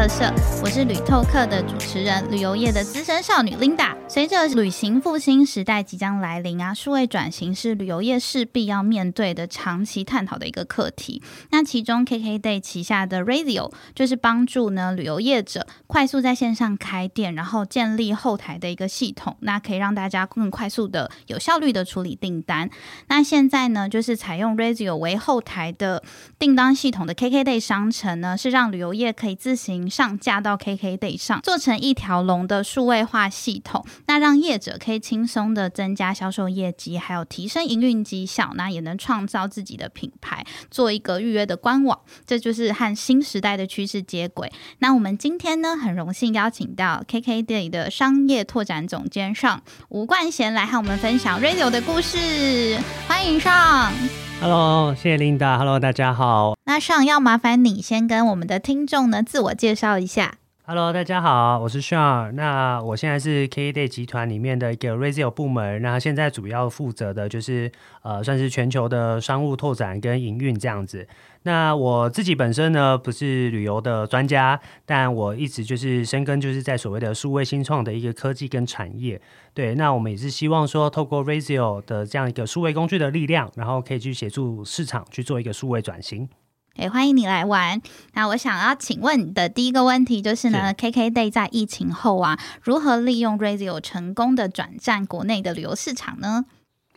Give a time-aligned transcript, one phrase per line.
[0.00, 0.24] 特色》，
[0.62, 3.94] 我是旅透客的主持人，旅游业的资深少女 Linda。
[4.08, 11.22] 随着旅行复兴时代即将来临啊，数位转型是旅游业势必要面对的长期探讨的一个课题。
[11.50, 22.70] 那其中 KKday 旗下的 Razio 就是帮助呢旅游业者快速在线上开店，然后建立后台的一个系统，那可以让大家更快速的、有效率的处理订单。
[23.08, 26.02] 那现在呢，就是采用 Razio 为后台的
[26.38, 33.84] 订单系统的 KKday 商城呢，是让旅游业可以自行上架到 KKday 上，做成一条龙的数位化系统。
[34.06, 41.98] 那让业者可以轻松的增加销售业绩，还有提升营运绩效，那也能创造自己的品牌，做一个预约的官网。
[42.24, 44.52] 这就是和新时代的趋势接轨。
[44.78, 54.29] 那我们今天呢，很荣幸邀请到 KKday 的商业拓展总监上吴冠贤来和我们分享 Radio 的故事，欢迎上。
[54.40, 55.58] Hello，谢谢 Linda。
[55.58, 56.54] Hello，大家好。
[56.64, 60.36] 那上要麻烦你先跟我们的听众呢自我介绍一下。
[60.70, 62.30] Hello，大家好，我是 Sean。
[62.30, 67.72] 那我现在是 KDay 集团里面的一个 Razio 部门，那现在主要负责的就是
[68.02, 71.08] 呃，算是全球的商务拓展跟营运这样子。
[71.42, 79.20] 那我自己本身呢不是旅游的专家，但我一直就是深耕就是在所谓的数位新创的一个科技跟产业。
[79.52, 86.28] 对，那我们也是希望说，透过 Razio 的这样一个数位工具的力量，然后可以去协助市场去做一个数位转型。
[86.76, 87.80] 诶，欢迎你来玩。
[88.14, 96.44] 那我想要请问你的第一个问题就是呢，KKday 在疫情后啊，如何利用 Radio 成功的转战国内的旅游市场呢？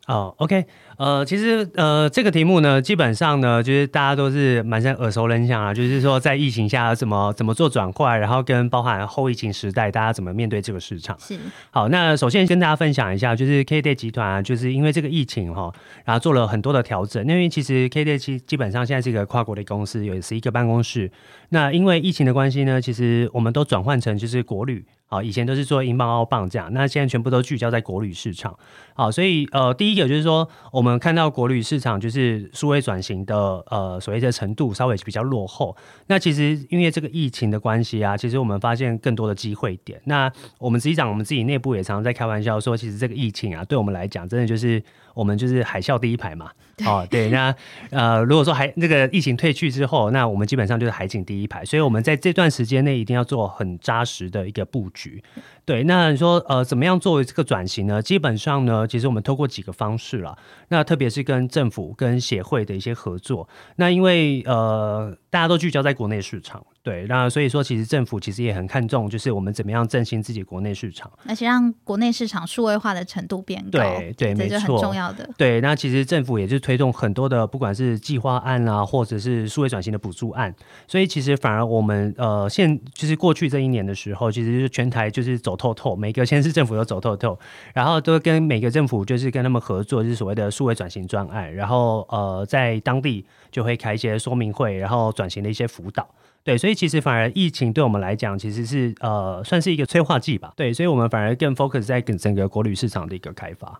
[0.05, 0.67] 哦，OK，
[0.97, 11.17] 呃，其实呃，这个题目呢，基本上呢，就是大家都是蛮像耳熟能详啊，就是说在疫情下怎么怎么做转换，然后跟包含后疫情时代，大家怎么面对这个市场。
[11.19, 11.37] 是，
[11.71, 15.73] 好，那首先跟大家分享一下，就是 KKday 集团啊，就是因为这个疫情哈，
[16.05, 17.25] 然后做了很多的调整。
[17.25, 21.11] 因为其实 KKday 基基本上现在是一个跨国的公司，有十一个办公室。
[21.49, 24.85] 那因为疫情的关系呢，其实我们都转换成就是国旅。
[25.05, 28.57] 好，以前都是做英镑、澳镑这样，那现在全部都聚焦在国旅市场。
[28.95, 33.35] 好，所以呃，第一个就是说，我们们看到国旅市场就是数位转型的
[33.69, 35.75] 呃所谓的程度稍微比较落后。
[36.07, 39.99] 那其实因为这个疫情的关系啊，其实我们发现更多的机会点。
[40.05, 44.81] 那我们实际上我们自己内部也常常在开玩笑说，其实这个疫情啊，对我们来讲，真的就是
[45.13, 46.51] 我们就是海啸第一排嘛。
[46.85, 47.55] 哦，对，那
[47.91, 55.23] 呃，如果说海那个疫情退去之后，那我们基本上就是海景第一排，所以我们在这段时间内一定要做很扎实的一个布局。
[55.65, 58.01] 对，那你说呃，怎么样作为这个转型呢？
[58.01, 60.35] 基本上呢，其实我们透过几个方式了，
[60.69, 63.47] 那特别是跟政府、跟协会的一些合作。
[63.75, 75.29] 那因为呃，大家都聚焦在国内市场，对，那所以说其实政府其实也很看重，就是我们怎么样振兴自己国内市场，而且让国内市场数位化的程度变高，对对，没错，重要的。
[75.37, 80.53] 对，那其实政府也是推动很多的，不管是计划案啊，或者是数位转型的补助案，
[80.85, 87.39] 所以其实反而我们呃现就是过去这一年的时候，其实就是全台就是走透透，每个县市政府都走透透，
[87.73, 96.05] 然后都跟每个政府就是跟他们合作，就是所谓的数位转型专案，然后呃在当地就会开一些说明会，然后转型的一些辅导。
[96.43, 100.51] 对，所以其实反而疫情对我们来讲，其实是呃算是一个催化剂吧。
[100.57, 103.79] 对，所以我们反而更 focus 在整整个国旅市场的一个开发。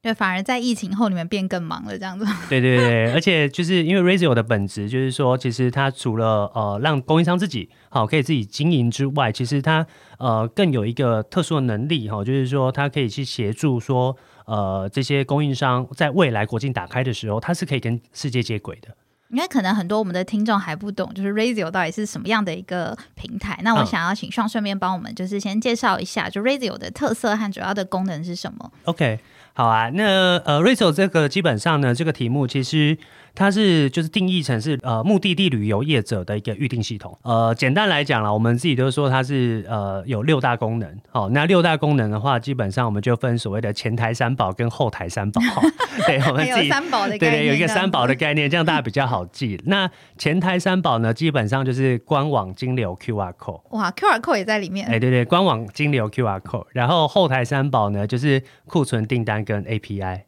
[0.00, 2.24] 对，反而在疫情后你们变更忙了，这样子。
[2.48, 9.86] 对对对，而且就是因为 Razio 的本质就是说，其实它除了呃让供应商自己好可以自己经营之外，其实它
[10.18, 14.14] 呃更有一个特殊的能力哈，就是说它可以去协助说
[14.44, 18.94] 呃这些供应商在未来国境打开的时候，它是可以跟世界接轨的。
[19.28, 23.58] 因为可能很多我们的听众还不懂，就是 Razio 到底是什么样的一个平台。
[23.62, 29.18] 那我嗯想要请上顺便帮我们，就是先介绍一下，就 Razio 的特色和主要的功能是什么？OK，
[29.54, 32.96] 好啊，那呃 Razio 这个基本上呢，这个题目其实
[33.34, 37.18] 它是就是定义成是呃目的地旅游业者的一个预定系统。
[37.22, 40.96] 呃，简单来讲啦，我们自己都说它是呃有六大功能。
[41.10, 45.40] 好、那六大功能的话，基本上我们就分所谓的前台三宝跟后台三宝。
[46.06, 49.60] 对，我们自己三宝的概念，对对，有一个三宝的概念，这样大家比较好记。
[49.66, 53.60] 那前台三宝呢，基本上就是官网金流 QR code。
[53.70, 54.86] 哇，QR code 也在里面。
[54.86, 60.22] 哎，对对，官网金流 QR code，然后后台三宝呢就是库存订单跟 API。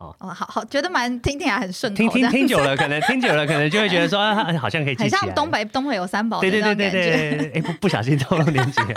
[0.00, 5.20] 好，哦，好好，觉得蛮听起来很顺口，听听听久了，可能 听久了，可能就会觉得说，啊， 好像可以记很起来。
[5.22, 6.90] 像东北东北有三宝的对对对对。
[6.90, 8.94] 对，哎，不不小心透露年纪 了。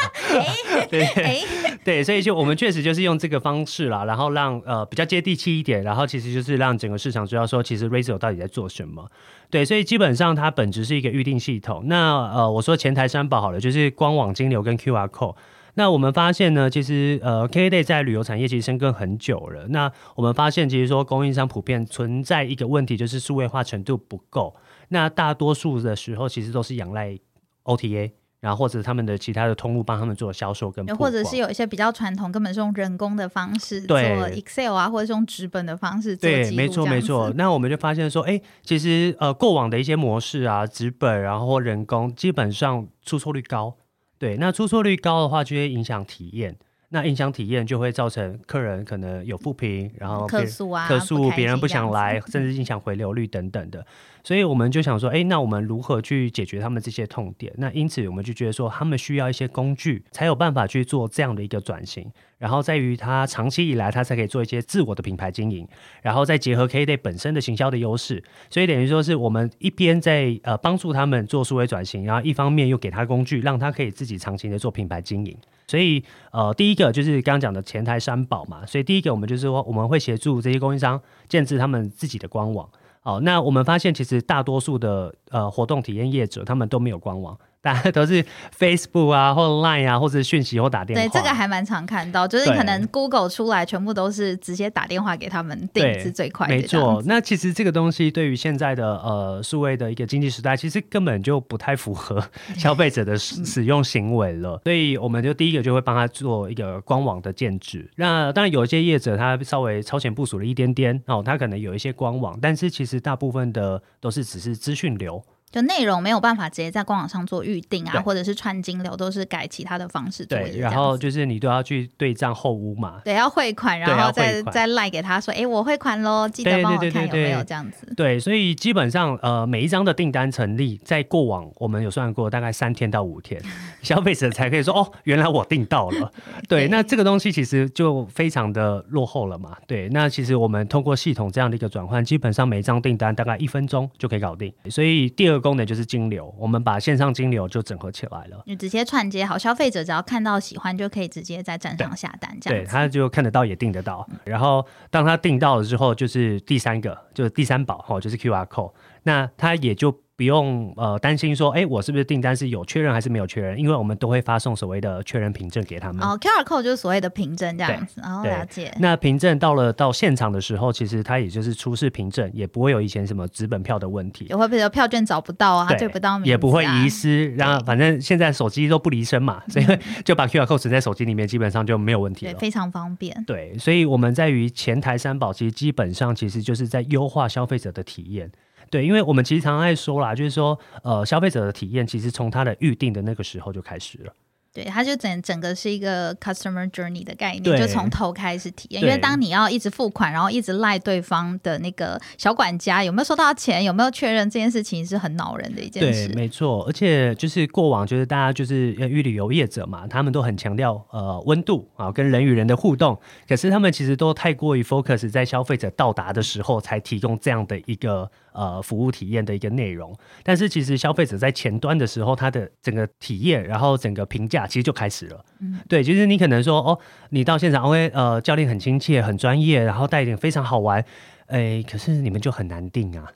[0.91, 1.41] 对哎，
[1.83, 9.09] 对，所以就我们确实就是用这个方式啦，然后让呃比较接地气一点，然后其实就是让整个市场知道说，其实 Razor 到底在做什么。
[9.49, 11.83] 对，所以基本上它本质是一个预定系统。
[11.87, 15.35] 那呃，我说前台三宝好了，就是官网金流跟 QR code。
[15.75, 19.67] 那我们发现呢，其实呃，KKday 在旅游产业其实深耕很久了。
[19.69, 24.55] 那我们发现，其实说供应商普遍存在一个问题，就是数位化程度不够。
[24.89, 27.17] 那大多数的时候，其实都是仰赖
[27.63, 37.35] OTA，然后或者他们的其他的通路帮他们做销售跟又或者是有一些比较传统，根本是用人工的方式做 Excel 啊，或者是用纸本的方式做对，没错没错子。
[37.37, 43.77] 那我们就发现说，哎，其实呃过往的一些模式啊，纸本然后或人工，基本上出错率高。
[44.21, 46.55] 对，那出错率高的话，就会影响体验。
[46.89, 53.83] 那影响体验就会造成客人可能有负评，然后客诉啊，客诉，别人不想来， 甚至影响回流率等等的。
[54.23, 57.51] 所以我们就想说，哎，那我们如何去解决他们这些痛点？
[57.57, 62.11] 那因此我们就觉得说，他们需要一些工具，才有办法去做这样的一个转型。
[62.37, 65.67] 然后在于他长期以来，他才可以做一些自我的品牌经营，
[66.01, 75.37] 然后再结合 K Day 本身的行销的优势，所以等于说是我们一边在呃帮助他们做数位转型，然后一方面又给他工具，让他可以自己长期的做品牌经营。
[75.67, 82.67] 所以呃，第一个就是刚刚讲的前台三宝嘛，所以第一个我们就是说我们会协助这些供应商建制他们自己的官网。
[83.03, 88.25] 好，那我们发现其实大多数的呃活动体验业者他们都没有官网，大家都是
[88.57, 91.03] Facebook 啊或 Line 啊或者讯息或打电话。
[91.03, 96.61] 对，这个还蛮常看到，就是可能 Google 出来全部都是直接打电话给他们订对是最快的，没。
[96.63, 102.23] 错那其实这个东西对于现在的呃数位的一个经济时代，其实根本就不太符合
[102.57, 104.59] 消费者的使使用行为了。
[104.63, 107.89] 所以我们就第一个就会帮他做一个官网的建制。
[107.95, 115.23] 那当然有一些业者他稍微超前部署了一点点哦，他可能有一些官网，但是其实大部分的都是只是资讯流。
[115.51, 120.59] 就内容没有办法直接在官网上做预定啊，或者是串金流，都是改其他的方式作业对。
[120.59, 123.01] 然后就是你都要去对账后屋嘛。
[123.03, 127.93] 对要汇款，然后再再赖给他说，哎，我汇款喽，记得对帮我看有没有这样子。
[127.95, 133.41] 对，所以基本上呃每一张的订单成立，在过往我们有算过，大概三天到五天，
[133.83, 136.11] 消费者才可以说哦，原来我订到了。
[136.47, 139.57] 对，那这个东西其实就非常的落后了嘛。
[139.67, 144.53] 对，那其实我们通过系统这样的一个转换，基本上每一张订单大概一分钟就可以搞定。
[144.69, 148.41] 所以第二个功能就是金流，我们把线上金流就整合起来了。
[148.45, 152.65] 你直接串接好，消费者只要看到喜欢，就可以直接在站上下单这，样对。
[152.65, 154.07] 他就看得到也订得到。
[154.23, 158.71] 然后当他订到了之后，就是第三个，就是第三宝哈，就是 QR code。
[159.03, 159.91] 那他也就
[160.21, 163.57] 不用呃担心说，哎，我是不是订单是有确认还是没有确认？
[163.57, 166.03] 因为我们都会发送所谓的确认凭证给他们。
[166.03, 168.71] 哦，QR code 就是所谓的凭证这样子，然后对了解。
[168.79, 174.27] 那凭证到了到现场的时候，其实它也就是出示凭证，也不会有以前什么纸本票的问题。
[174.29, 179.65] 也会不会有票券找不到啊，对对不到名啊也不会遗失，然后反正现在手机都不离身嘛， 所以
[180.05, 182.37] 就把 QR code 存在手机里面，基本上就没有问题对，了。
[182.37, 183.23] 非常方便。
[183.25, 188.31] 对，所以我们在于前台三宝，其实基本上其实就是在优化消费者的体验。
[188.71, 194.13] 对，因为我们其实常常在说啦，就是说，呃，消费者的体验其实从他的预定的那个时候就开始了。
[194.53, 198.81] 对，它就整整个是一个 customer journey 的概念，就从头开始体验。
[198.81, 206.09] 因为当你要一直付款，然后一直赖对方的那个小管家有没有收到钱，有没有确认这件事情，是很恼人的一件对，事。
[206.13, 225.23] 没错，而且就是过往就是大家就是呃预旅游业者嘛，他们都很强调呃温度啊跟人与人的互动，可是他们其实都太过于 focus 在消费者到达的时候才提供这样的一个呃服务体验的一个内容，但是其实消费者在前端的时候，他的整个体验，然后整个评价其实就开始了。
[225.39, 226.77] 嗯对，其实你可能说哦，
[227.09, 230.83] 你到现场，OK，呃，教练很亲切、很专业，然后带一点非常好玩。
[231.27, 233.07] 哎，可是你们就很难定啊，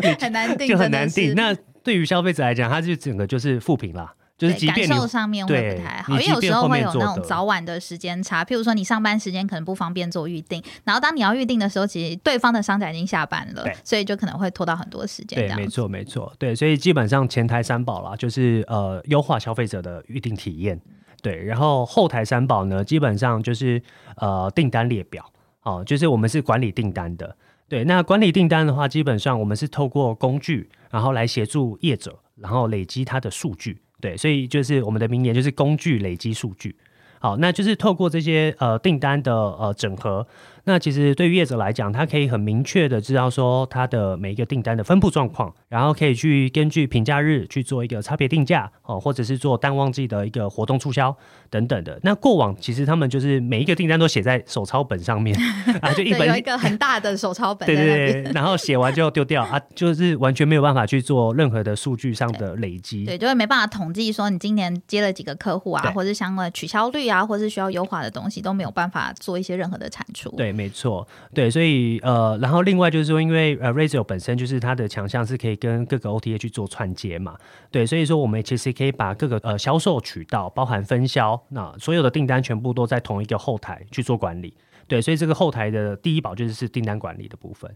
[0.00, 1.34] 对， 很难定，就很难定。
[1.34, 20.80] 那对于消费者来讲，他就整个就是负评啦，就是即便感受上面会不太好，因为有时候会有那种早晚的时间差，譬如说你上班时间可能不方便做预定，然后当你要预定的时候，其实对方的商家已经下班了，所以就可能会拖到很多时间这对，没错，没错，对，所以基本上前台三宝啦，就是呃优化消费者的预定体验，
[21.20, 23.82] 对，然后后台三宝呢，基本上就是
[24.16, 25.30] 呃订单列表，
[25.64, 27.36] 哦，就是我们是管理订单的，
[27.68, 36.74] 对，那管理订单的话，基本上我们是透过工具，然后来协助业者，然后累积它的数据，对，所以就是我们的名言就是工具累积数据。
[37.20, 40.26] 好，那就是透过这些呃订单的呃整合。
[40.64, 51.14] 那其实对于业者来讲，他可以很明确的知道说他的每一个订单的分布状况，然后可以去根据评价日去做一个差别定价哦，或者是做淡旺季的一个活动促销
[51.48, 51.98] 等等的。
[52.02, 55.36] 那过往其实他们就是每一个订单都写在手抄本上面
[55.82, 57.76] 啊，就一本有一个很大的手抄本对。
[57.76, 63.04] 对对，然后写完就丢掉啊，就是完全没有办法去做任何的数据上的累积。
[63.04, 70.28] 对，就会没办法统计说你今年接了几个客户啊，或者相关的取消率啊，或是需要优化的东西都没有办法做一些任何的产出。
[70.36, 77.36] 对，没错，对，所以呃，然后另外就是说，因为呃 r a z o 本身就是它的强项是可以跟各个 OTA 去做串接嘛，
[77.70, 84.54] 对，所以说我们其实可以把各个呃销售渠道，包含分销，那所有的订单全部都在同一个后台去做管理，
[84.88, 87.70] 对，所以这个后台的第一宝就是是订单管理的部分，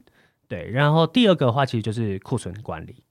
[0.48, 3.03] 对，然后第二个的话其实就是库存管理。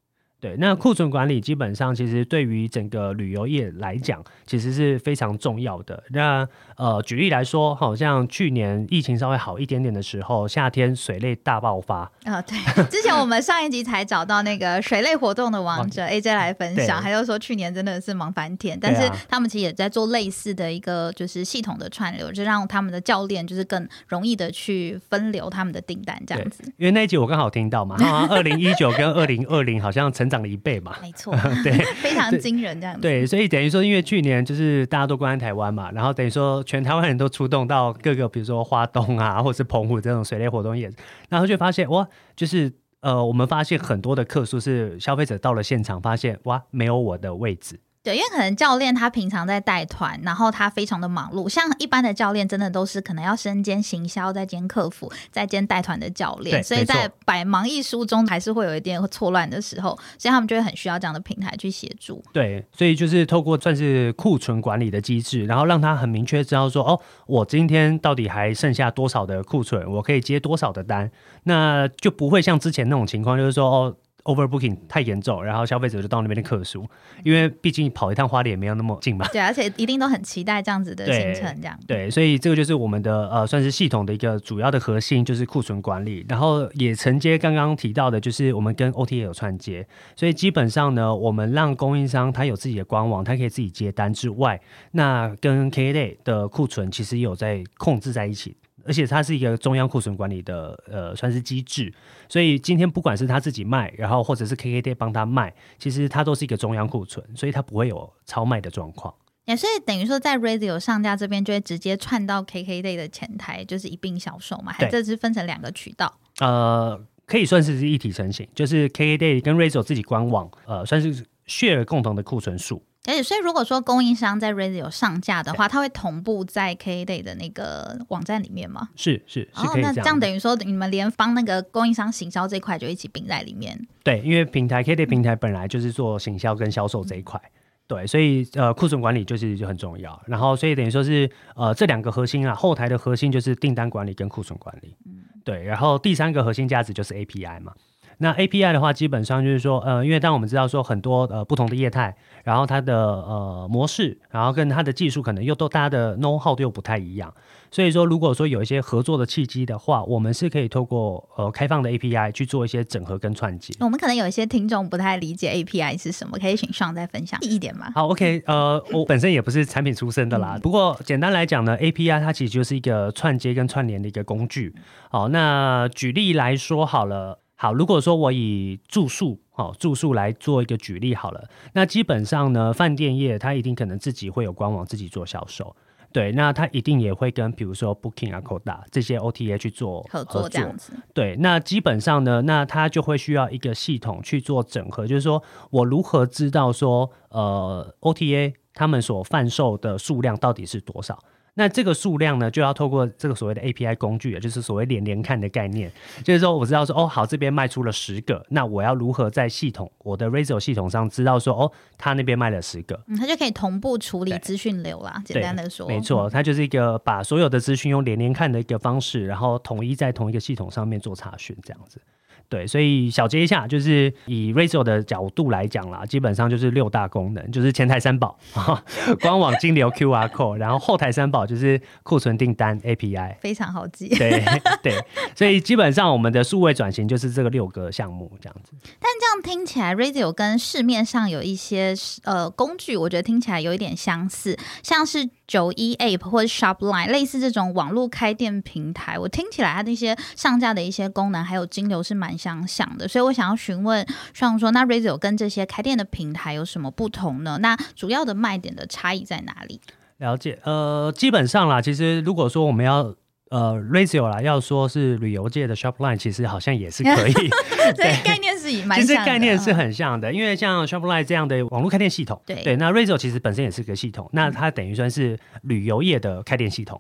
[0.44, 6.04] 对，那库存管理基本上其实对于整个旅游业来讲，其实是非常重要的。
[6.10, 6.46] 那
[6.76, 12.58] 呃，举例来说，好像去年疫情稍微好一点点的时候，夏天水类大爆发，啊、对，
[12.92, 26.66] 之前我们上一集才找到那个水类活动的王者 AJ 来分享，对他就说去年真的是忙翻天，但是他们其实也在做类似的一个就是系统的串流，就让他们的教练就是更容易的去分流他们的订单，这样子。
[26.76, 27.96] 因为那一集我刚好听到嘛，
[28.30, 30.96] 二零一九跟二零二零好像成长了一倍嘛。
[31.02, 31.72] 没错， 对
[32.02, 33.02] 非常惊人这样子。
[33.02, 40.92] 对，所以等于说，因为去年就是大家都关在台湾嘛，然后等于说全台湾人都出动到各个，比如说花东啊，或是澎湖这种水类活动业，
[41.30, 47.80] 然后就发现哇，就是呃，我们发现很多的客数是消费者到了现场，发现哇，没有我的位置。
[48.04, 51.48] 对，因为可能教练他平常在带团，然后他非常的忙碌。
[51.48, 62.22] 像一般的教练，真的都是可能要身兼行销、再兼客服、再兼带团的教练，所以在百忙一书中，还是会有一点错乱的时候，所以他们就会很需要这样的平台去协助。
[62.34, 71.10] 对，所以就是透过算是库存管理的机制，然后让他很明确知道说，哦，我今天到底还剩下多少的库存，我可以接多少的单，
[71.44, 73.96] 那就不会像之前那种情况，就是说，哦。
[74.24, 76.88] Overbooking 太严重，然后消费者就到那边的客数，
[77.24, 79.28] 因为毕竟跑一趟花莲也没有那么近嘛。
[79.32, 81.78] 对，而且一定都很期待这样子的行程，这样。
[81.86, 86.26] 对，所以这个就是我们的呃，算是系统的一个主要的核心，就是库存管理。
[86.30, 94.60] 然后也承接刚刚提到的，就是我们跟 OTA 有串接，所以基本上呢，我们让供应商他有自己的官网，他可以自己接单之外，
[94.92, 98.56] 那跟 KK 的库存其实也有在控制在一起。
[98.86, 101.94] 而且它是一个中央库存管理的呃算是机制，
[102.28, 109.14] 所以今天不管是他自己卖，然后或者是 KKday 帮他卖，其实它都是一个中央库存，所以它不会有超卖的状况。
[109.46, 116.18] 也所以等于说，在 Radio 上架这边就会直接串到 KKday 的前台，就是一并销售嘛，还对这是分成两个渠道。
[116.40, 122.82] 呃，可以算是一体成型，就是 KKday 跟 Razor 自己官网，呃，算是 share 共同的库存数。
[123.06, 128.90] 而且，所以如果说供应商在 Radio 上架的话，它会同步在 KKday 的那个网站里面吗？
[128.96, 133.80] 是是是哦，那这这样等于说，你们连帮那个供应商行销这一块就一起并在里面。
[134.04, 137.42] 对，因为平台 KKday 平台本来就是做行销跟销售这一块。
[137.86, 140.20] 对，所以呃，库存管理就是就很重要。
[140.26, 144.96] 然后，所以等于说是呃，这两个核心啊，后台的核心就是订单管理跟库存管理。
[145.06, 147.74] 嗯对，然后第三个核心价值就是 API 嘛。
[148.20, 157.34] 那 API 的话，基本上就是说，呃，因为当我们知道说很多呃不同的业态，然后它的呃模式，然后跟它的技术可能又都大家的 know how 都又不太一样，
[157.72, 163.74] 所以说如果说有一些合作的契机的话，我们是可以透过呃开放的 API 去做一些整合跟串接。
[163.80, 167.92] 我们可能有一些听众不太理解 API 是什么，可以请上再分享一点吗？
[167.96, 174.74] 好，OK，呃，我本身也不是产品出身的啦，不过简单来讲呢，API 它其实就是一个串接跟串联的一个工具。
[175.10, 185.76] 好，那举例来说好了，好，如果说我以住宿，哦住宿来做一个举例好了，那基本上呢，饭店业它一定可能自己会有官网自己做销售。
[186.12, 195.42] 对，那它一定也会跟比如说 Booking 啊、Coda 这些 OTA 去做合作这样子，对，那基本上呢，那它就会需要一个系统去做整合，就是说
[195.72, 201.18] 我如何知道说，呃，OTA 他们所贩售的数量到底是多少？
[201.56, 205.92] 那这个数量呢，就要透过这个所谓的 API 工具，也就是所谓连连看的概念，
[206.24, 215.22] 就是说我知道说，哦，好，这边卖出了十个，那我要如何在系统我的 Razor 系统上知道说，哦，他那边卖了十个，嗯，它就可以同步处理资讯流啦。
[215.24, 222.02] 简单的说，没错，它就是一个把所有的资讯用连连看的一个方式，然后统一在同一个系统上面做查询，这样子。
[222.50, 228.84] 对，所以小结一下，就是以 Razor 的角度来讲啦，基本上就是六大功能，就是前台三宝啊，
[229.22, 233.38] 官网金流 QR code，然后后台三宝就是库存订单 API。
[233.40, 234.10] 非常好记。
[234.10, 234.44] 对
[234.84, 234.94] 对，
[235.36, 238.74] 所以基本上我们的数位转型就是这个六个项目这样子。
[239.00, 257.60] 但这样听起来，Razor 跟市面上有一些呃工具，我觉得听起来有一点相似，像是九一 App 或者 Shopline 类似这种网络开店平台，我听起来它那些上架的一些功能还有金流是蛮相像的，所以我想要询问，像说那 Razor 跟这些开店的平台有什么不同呢？
[257.62, 259.82] 那主要的卖点的差异在哪里？
[260.18, 263.14] 了解，呃，基本上啦，其实如果说我们要
[263.54, 267.34] 呃，Razio 啦，要说是旅游界的 Shopline，其实好像也是可以。
[267.96, 277.00] 对，概念是蛮其实概念是很像的，因为像 Shopline 这样的网络开店系统，对对，那 Razio 其实本身也是个系统，那它等于算是旅游业的开店系统。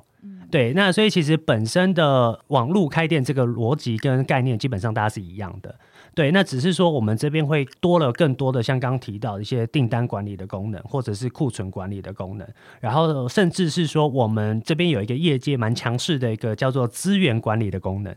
[0.51, 5.74] 对，那所以其实本身的网络开店这个逻辑跟概念，基本上大家是一样的。
[6.15, 12.48] 对，那只是说我们这边会多了更多的像刚刚提到一些订单管理的功能，或者是库存管理的功能，
[12.79, 18.15] 然后甚至是说我们这边有一个业界蛮强势的一个叫做资源管理的功能。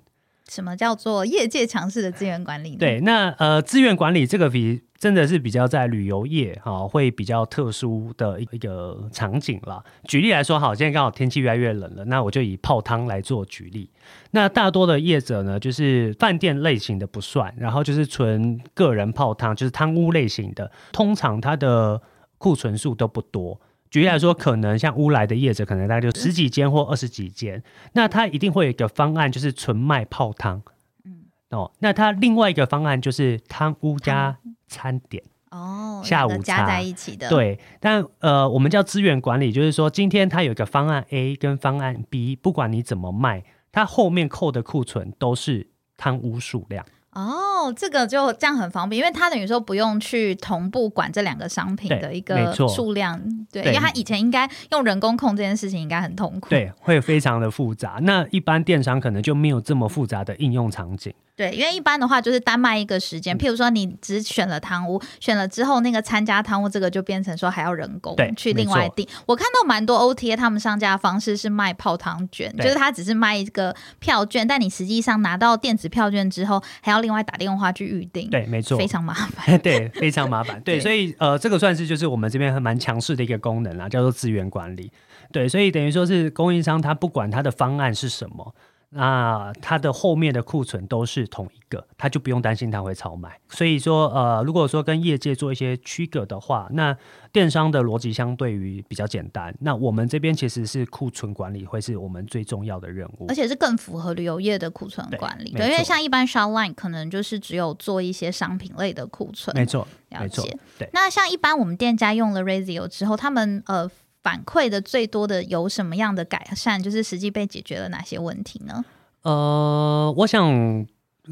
[0.48, 2.76] 什么叫做业界强势的资源管理？
[2.76, 9.84] 对，那呃，资源管理这个比真的是比较在旅游业哈，会比较特殊的一个场景了。
[10.04, 13.90] 举例来说，好，现在刚好天气越来越冷了，那我就以泡汤来做举例。
[14.30, 22.00] 那大多的业者呢，就是饭店类型的不算，然后就是纯个人泡汤，就是汤屋类型的，通常它的
[22.38, 23.60] 库存数都不多。
[23.96, 27.62] 举例来说，可能像乌来的业者，可能大概就十几间或二十几间，
[27.94, 30.60] 那他一定会有一个方案，就是纯卖泡汤。
[31.06, 34.36] 嗯，哦，那他另外一个方案就是汤屋加
[34.68, 35.24] 餐点。
[35.50, 37.26] 哦，下午加在一起的。
[37.30, 46.84] 对，但呃，我们叫资源管理，就是说今天他有一个方案 A 跟方案 B，不管你怎么卖，他后面扣的库存都是汤屋数量。
[47.12, 47.32] 哦，
[47.72, 53.20] 这个就这样很方便，因为他等于说不用去同步管这两个商品的一个数量，
[53.52, 57.98] 对，因为他以前应该用人工控这件事情应该很痛苦，对，会非常的复杂。
[58.02, 61.12] 那一般电商可能就没有这么复杂的应用场景。
[61.36, 69.06] 对，因为一般的话就是单卖一个时间，譬如说你只选了汤屋，选了之后那个参加汤屋这个就变成说还要人工去另外订。
[69.26, 78.28] 我看到蛮多 OTA 他们上架的方式是卖泡汤卷，就是他只是卖一个票券，但你实际上拿到电子票券之后还要另外打电话去预定。
[78.30, 79.58] 对，没错，非常麻烦。
[79.62, 80.60] 对，非常麻烦。
[80.60, 84.90] 对，所以呃，这个算是就是我们这边还蛮强势的一个功能啦，叫做资源管理。
[85.32, 88.54] 对，所以等于说是供应商他不管他的方案是什么。
[88.90, 93.38] 那它的后面的库存都是同一个，他就不用担心它会超卖。
[93.48, 96.96] 所以说，呃，如果说跟业界做一些区隔的话，那
[97.32, 99.54] 电商的逻辑相对于比较简单。
[99.60, 105.50] 那我们这边其实是库存管理会是我们最重要的任务，而且是更符合旅游业的库存管理。
[105.50, 109.54] 对，因为像一般 Shopline 可能就是只有做一些商品类的库存。
[109.56, 110.56] 没错，了解。
[110.78, 110.88] 对。
[110.92, 113.90] 那像一般我们店家用了 Razio 之后，他们呃。
[114.26, 116.82] 反馈的最多的有什么样的改善？
[116.82, 118.84] 就是实际被解决了哪些问题呢？
[119.22, 120.84] 呃，我想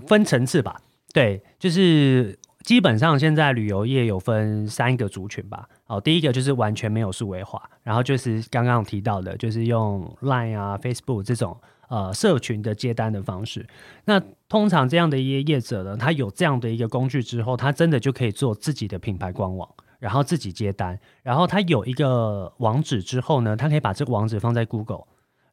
[0.06, 0.80] 分层次吧。
[1.12, 5.68] 对，就是基本上现在旅游业有分三个族群吧。
[5.88, 11.56] 哦，第一个就是完全没有数位化，然后就是刚刚提到的，就是用 Line 啊、Facebook 这种
[11.88, 13.66] 呃社群的接单的方式。
[14.04, 19.68] 那通常这样的一些业者呢，他有这样的一个工具之后，他真的就可以做自己的品牌官网。
[20.04, 25.04] 然后自己接单，然后他有一个网址之后呢，他可以把这个网址放在 Google，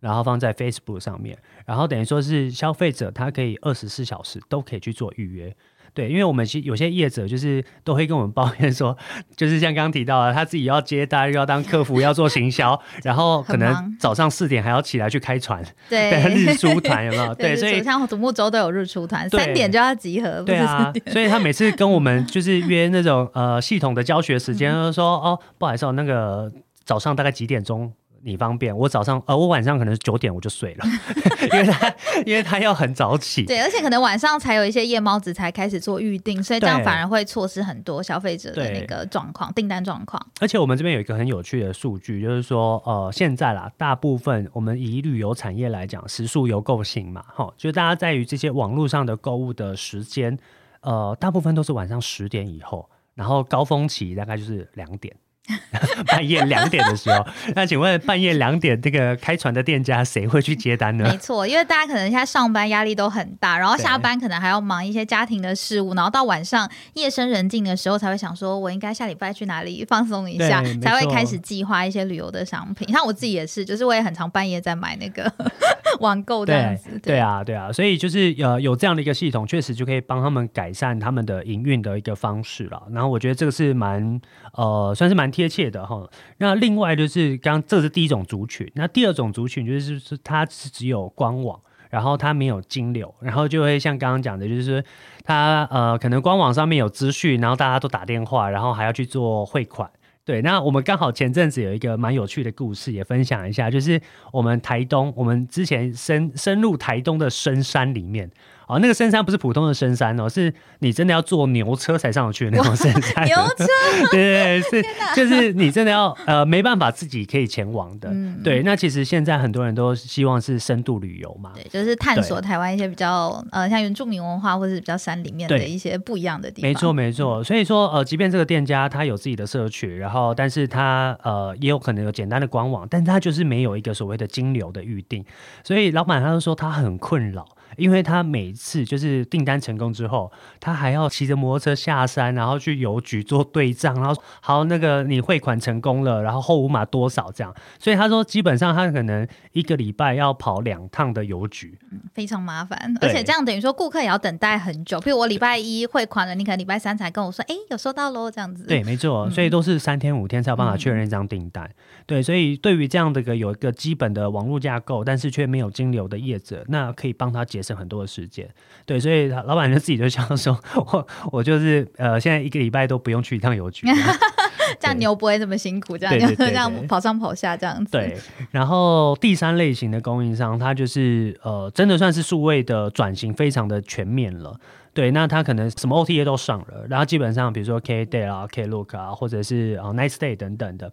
[0.01, 5.55] 然后放在 Facebook 上面，然后等于说是消费者他可以二十四小时都可以去做预约。
[5.93, 8.97] 对，因为我们其有些业者就是都会跟我们抱怨说，
[9.35, 17.35] 就是像刚刚提到的，他自己要接单，又要当客服，要做行销， 然后可能早上四点还要起来去开船， 对，日出 团有没有？
[17.35, 26.51] 对，所以像独木舟都有日出团，三点就要集合，对啊，所以他每次跟我们就是约那种呃系统的教学时间，就说哦，不好意思，那个
[26.85, 27.91] 早上大概几点钟？
[28.23, 30.85] 你方便，我早上呃，我晚上可能是九点我就睡了，
[31.53, 40.21] 因为他 因为他要很早起，对，而且可能晚上才有一些夜猫子才开始做预定，所以这样反而会错失很多消费者的那个状况，订单状况。
[40.39, 50.37] 而且我们这边有一个很有趣的数据，就是说呃，现在啦，大部分我们以旅游产业来讲，时速游购型嘛，哈，就大家在于这些网络上的购物的时间，
[50.81, 55.15] 呃，大部分都是晚上十点以后，然后高峰期大概就是两点。
[56.07, 57.25] 半夜两点的时候，
[57.55, 61.03] 那请问半夜两点这个开船的店家谁会去接单呢？
[61.03, 72.87] 没错，因为大家可能现在上班压力都很大，然后下班可能还要忙一些家庭的事务，然后到晚上夜深人静的时候才会想说，我应该下礼拜去哪里放松一下，才会开始计划一些旅游的商品。
[72.89, 75.31] 像我自己也是，就是我也很常半夜在买那个
[75.99, 76.99] 网购这样子。
[77.01, 82.83] 对啊，对啊，所以就是呃有这样的一个系统，确实就可以帮他们改善他们的营运的一个方式了。
[82.91, 84.21] 然后我觉得这个是蛮
[84.53, 85.31] 呃算是蛮。
[85.31, 94.83] 贴贴切的哈，那另外就是刚这是第一种族群，那第二种族群就是是它是只有官网，然后它没有金流，然后就会像刚刚讲的，就是
[95.23, 99.89] 它呃可能官网上面有资讯，然后大家都打电话，然后还要去做汇款。
[100.23, 103.99] 对，那我们刚好前阵子有一个蛮有趣的故事，也分享一下，就是
[104.31, 108.29] 我们台东，我们之前深深入台东的深山里面。
[108.71, 113.25] 哦，那个深山不是普通的深山哦，是你真的要坐牛车才上得去的那种深山。
[113.25, 113.65] 牛车，
[114.11, 118.09] 对对对，是就是你真的要呃没办法自己可以前往的。
[118.43, 126.69] 对，那其实现在很多人都希望是深度旅游嘛，对，就是探索台湾一些比较呃像原住民文化或者是比较山里面的一些不一样的地方。
[126.69, 135.25] 没错没错，所以说呃，即便这个店家他有自己的社区，然后但是他呃也有可能有简单的官网，但他就是没有一个所谓的金流的预定，
[135.63, 137.45] 所以老板他就说他很困扰。
[137.81, 151.77] 因为他每次就是订单成功之后，他还要骑着摩托车下山，然后去邮局做对账，然后好那个你汇款成功了，然后后五码多少这样，所以他说基本上他可能一个礼拜要跑两趟的邮局，
[152.13, 158.63] 非常麻烦，而且这样等于说顾客也要等待很久，譬如我礼拜一汇款了，你可能礼拜三才跟我说，哎，有收到喽这样子。
[158.65, 161.69] 对，没错，所以都是三天五天才有办法确认一张订单。
[162.05, 168.47] 对，所以对于这样的一个有一个基本的网络架构，但是却没有金流的业者，那可以帮他节省很多的时间。
[168.85, 173.87] 对，所以老板就自己就想说， 我我就是呃，现在一个礼拜都不用去一趟邮局，
[174.79, 177.91] 这样牛不会这么辛苦，这样 这样跑上跑下这样子。
[177.91, 178.17] 对，
[178.51, 184.59] 然后第三类型的供应商，他就是呃，真的算是数位的转型非常的全面了。
[184.93, 190.91] 对，那他可能什么 OTA 都上了，然后基本上比如说 K Day 啊、K Look 啊，或者是啊 Nice Day 等等的。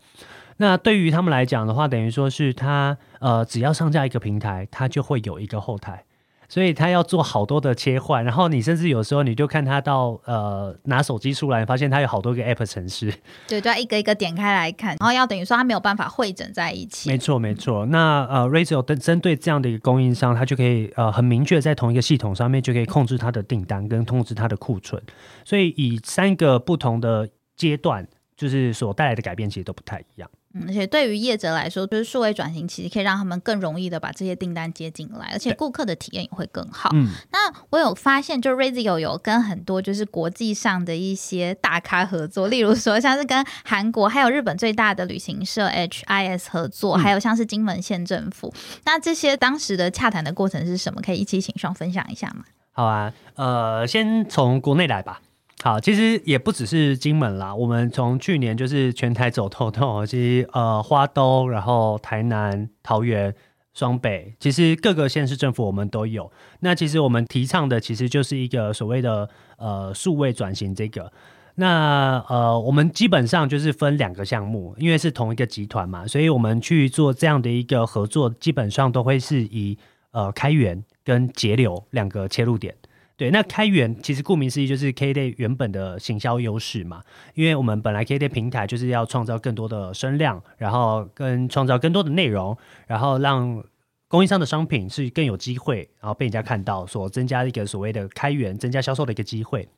[0.58, 6.04] 那对于他们来讲的话，等于说是他呃，只要上架一个平台，他就会有一个后台，
[6.48, 8.24] 所以他要做好多的切换。
[8.24, 13.12] 然后你甚至有时候你就看他到呃拿手机出来，发现他有好多个 App 城市，
[13.46, 17.10] 对，就要一个一个点开来看，然后要等于说他没有办法汇整在一起。
[17.10, 17.86] 没错，没错。
[17.86, 25.02] 那呃 r a z o 针针对这样的一个供应商，他就可以呃很明确在同一个系统上面就可以控制他的订单跟控制他的库存。
[25.44, 28.06] 所以以三个不同的阶段，
[28.36, 30.30] 就是所带来的改变其实都不太一样。
[30.54, 36.88] 嗯，而且对于业者来说，就是数位转型，其实可以让他们更容易的把这些订单接进来，而且顾客的体验也会更好。
[36.94, 48.52] 嗯，那我有发现，就 Razio 有跟很多就是国际上的一些大咖合作，例如说像是跟韩国还有日本最大的旅行社 HIS 合作，还有像是金门县政府。
[48.84, 51.02] 那这些当时的洽谈的过程是什么？
[51.02, 52.44] 可以一起请双分享一下吗？
[52.72, 55.20] 好啊，呃，先从国内来吧。
[55.60, 63.34] 好，其实也不只是金门啦，我们从去年就是全台走透透，其实呃花东，然后台南、桃园、
[63.74, 66.30] 双北，其实各个县市政府我们都有。
[66.60, 71.12] 那其实我们提倡的其实就是一个所谓的呃数位转型这个。
[71.56, 79.76] 那呃我们基本上就是分两个项目，因为是同一个集团嘛，所以我们去做这样的一个合作，基本上都会是以
[80.12, 82.72] 呃开源跟节流两个切入点。
[83.18, 87.02] 对，那开源其实顾名思义就是 K Day 原本的行销优势嘛，
[87.34, 93.60] 因为我们本来 K Day 平台就是要创造更多的声量，然后跟创造更多的内容，然后让
[94.06, 99.68] 供应商的商品是更有机会，然后被人家看到，所增加一个所谓的开源，增加销售的一个机会。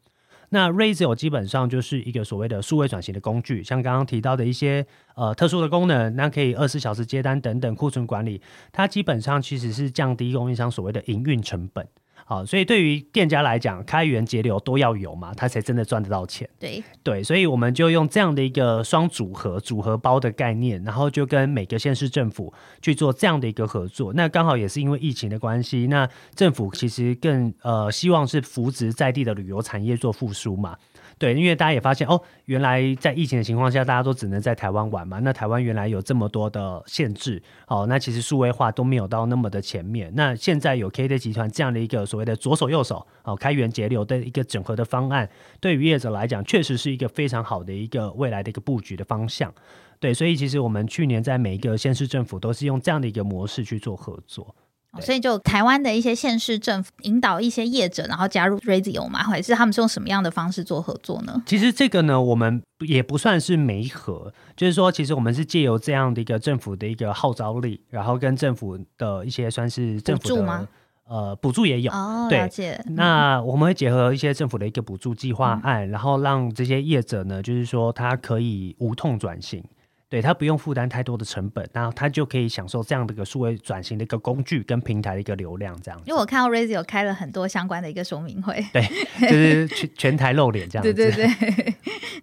[0.50, 11.88] 那 Razor 基本上就是一个所谓的数位转型的工具，像刚刚提到的一些呃特殊的功能，那可以二十四小时接单等等库存管理，它基本上其实是降低供应商所谓的营运成本。
[12.30, 16.48] 好，所以对于店家来讲，开源节流都要有嘛，他才真的赚得到钱。
[16.60, 24.12] 对对，所以我们就用这样的一个双组合、组合包的概念，然后就跟每个县市政府去做这样的一个合作。
[24.12, 30.76] 那刚好也是因为疫情的关系，那政府其实更呃希望是扶植在地的旅游产业做复苏嘛。
[31.20, 35.18] 对，因为大家也发现哦，原来在疫情的情况下，大家都只能在台湾玩嘛。
[35.18, 40.10] 那台湾原来有这么多的限制，哦，那其实数位化都没有到那么的前面。
[40.16, 45.28] 那现在有 K D 集团这样的一个所谓的左手右手，哦，开源节流的一个整合的方案，
[45.60, 49.52] 对于业者来讲，确实是一个非常好的一个未来的一个布局的方向。
[49.98, 54.56] 对，所以其实我们去年在每一个县市政府都是用这样的一个模式去做合作。
[54.98, 61.40] 所以，就台湾的一些县市政府引导一些业者，然后加入 Radio 嘛，或者是他们是用什么样的方式做合作呢？
[61.46, 70.68] 其实这个呢，我们也不算是媒合，就是说，其实我们是借由这样的一个政府的一个号召力，然后跟政府的一些算是政府的
[71.06, 72.82] 呃补助也有哦，了解。
[72.88, 79.62] 那我们会结合一些政府的一个补助计划案，然后让这些业者呢，就是说他可以无痛转型。
[80.10, 85.98] 对他不用负担太多的成本，然后他就可以享受这样的一个数位转型的一个工具跟平台的一个流量，这样。
[86.04, 88.82] 因为我看到 Razio 开了很多相关的一个说明会，对，
[89.20, 90.82] 就是全全台露脸这样。
[90.82, 91.26] 对对对。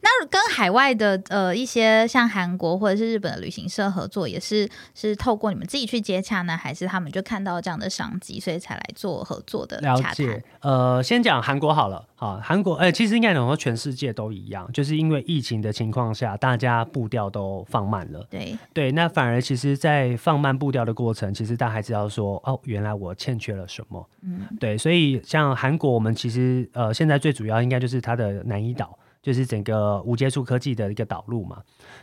[0.02, 18.26] 那那跟海外的呃一些像韩国或者是日本的旅行社合作，也是是透过你们自己去接洽呢，还是他们就看到这样的商机，所以才来做合作的了解？，呃，先讲韩国好了，好，韩国，呃，其实应该讲说全世界都一样，就是因为疫情的情况下，大家步调都放慢了。
[18.28, 24.10] 对，对，那反而其实，在放慢步调的过程，其实大家还知道说，哦，原来我欠缺了什么。
[24.24, 31.62] 嗯，对，所以像韩国，我们其实呃，现在最主要应该就是它的南怡岛，就是整个无接触科技的一个导入嘛。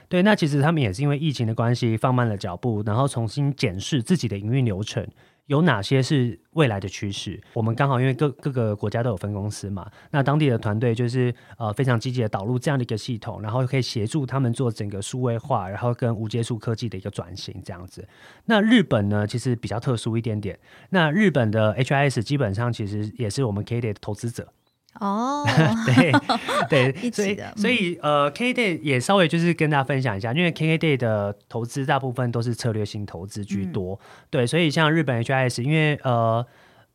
[0.08, 5.04] 对，那其实他们也是因为疫情的关系放慢了脚步，然后重新检视自己的营运流程。
[5.46, 7.38] 有哪些是未来的趋势？
[7.52, 18.08] 我们刚好因为各各个国家都有分公司嘛，那当地的团队就是呃非常积极的导入这样的一个系统，然后可以协助他们做整个数位化，然后跟无接触科技的一个转型这样子。
[18.46, 20.58] 那日本呢，其实比较特殊一点点。
[20.90, 24.48] 那日本的 HIS 基本上其实也是我们 K Day 的投资者，
[25.00, 25.44] 哦，
[25.86, 26.12] 对
[26.92, 33.98] 对，一所以所以呃，K Day 也稍微就是跟大家分享一下，因为 K Day 的投资大部分都是策略性投资居多，
[34.30, 36.44] 对，所以像日本 HIS，因为呃。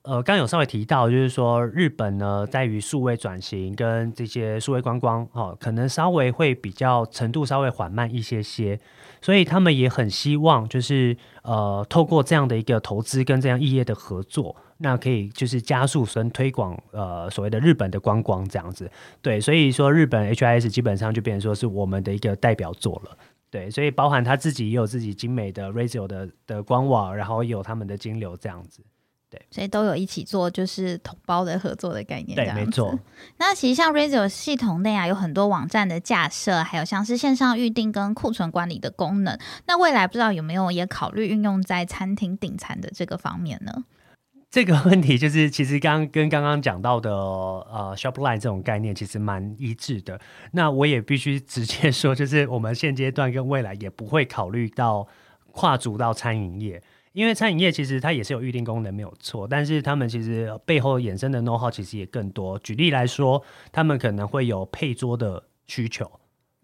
[0.03, 8.79] 呃，刚有稍微提到，就是说日本呢，在于数位转型跟这些数位观光哦，可能稍微会比较程度稍微缓慢一些些，
[9.21, 18.89] 所以他们也很希望，就是呃，透过这样的一个投资跟这样异业的合作，那可以就是加速跟推广呃所谓的日本的观光这样子。
[19.21, 23.17] 对，所以说日本 HIS 基本上就变成说是我们的一个代表作了。
[23.51, 28.83] 对，所以包含他自己也有自己精美的 Razor 的的官网，然后有他们的金流这样子。
[29.51, 32.35] 所以都有一起做，就是同胞的合作的概念。
[32.35, 32.97] 对没错。
[33.37, 39.37] 那其实像 Razor 系统内啊，有很多网站的架设，还有像是线上预定跟库存管理的功能。
[39.67, 43.83] 那未来不知道有没有也考虑运用在餐厅订餐的这个方面呢？
[44.51, 50.19] 这个问题就是，其实刚 跟刚刚讲到的呃 Shopline 这种概念其实蛮一致的。
[50.53, 55.07] 那我也必须直接说，就是我们现阶段跟未来也不会考虑到
[55.51, 56.81] 跨足到餐饮业，
[57.13, 62.57] 因为餐饮业其实它也是有预定功能没有错，但是他们其实背后衍生的 know how 其实也更多。
[62.59, 66.09] 举例来说，他们可能会有配桌的需求，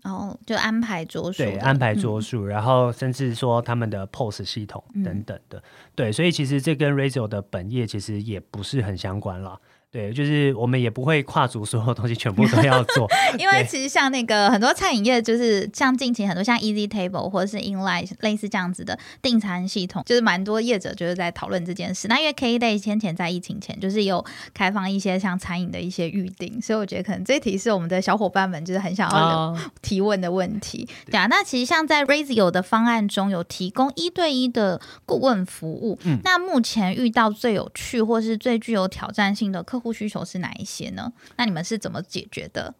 [0.04, 5.64] 然后就安排桌数，对，安排嗯桌数，然后甚至说他们的 POS 系统嗯等等的，
[5.96, 9.60] 对，所以其实这跟 Razor 的本业其实也不是很相关啦。
[9.96, 13.08] 对，就是我们也不会跨足所有东西全部都要做。
[13.40, 22.10] 因为其实像那个很多餐饮业，就是像近期很多像 Easy Table 或者是 Inline 类似这样子的订餐系统，就是蛮多业者就是在讨论这件事。
[22.10, 30.86] 那因为 K Day 先前在疫情前就是有开放一些像餐饮的一些预定，所以我觉得可能这一题是我们的小伙伴们就是很想要啊 提问的问题。
[31.10, 41.12] 对啊，那其实像在 Razio 的方案中有提供一对一的顾问服务，嗯那目前遇到最有趣或是最具有挑战性的客户需求是哪一些呢？
[41.38, 42.76] 那你们是怎么解决的？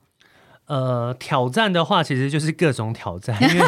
[0.68, 3.66] 呃，挑战的话，其实就是各种挑战，因为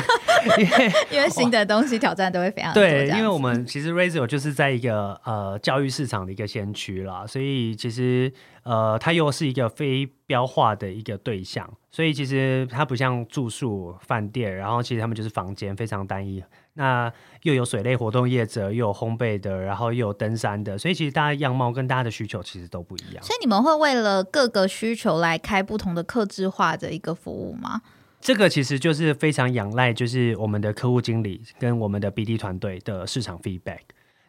[0.58, 16.43] 因为因为新的东西挑战都会非常多，对，因为我们其实 Razor 就是在一个呃教育市场的一个先驱啦，所以其实呃它又是一个非标化的一个对象，所以其实它不像住宿饭店，然后其实他们就是房间非常单一，
[16.77, 17.11] 那
[17.41, 23.23] 又有水类活动业者，又有烘焙的，然后又有登山的，所以其实大家样貌跟大家的需求其实都不一样。
[23.23, 27.81] 所以你们会为了各个需求来开不同的客制化的一个服务吗？
[28.21, 33.79] 这个其实就是非常仰赖，就是我们的客户经理跟我们的 BD 团队的市场 feedback。